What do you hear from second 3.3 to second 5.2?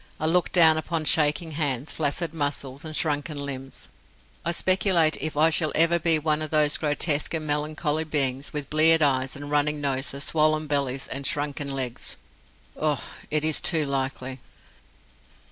limbs. I speculate